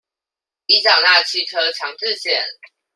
[0.65, 2.31] 已繳納機車強制險